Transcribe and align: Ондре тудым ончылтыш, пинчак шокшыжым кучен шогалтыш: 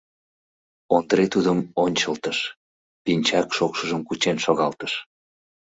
Ондре 0.95 1.25
тудым 1.33 1.59
ончылтыш, 1.83 2.37
пинчак 3.03 3.47
шокшыжым 3.57 4.01
кучен 4.07 4.37
шогалтыш: 4.45 4.93